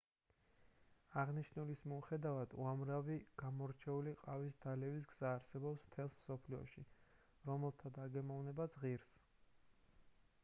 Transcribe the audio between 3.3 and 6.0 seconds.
გამორჩეული ყავის დალევის გზა არსებობს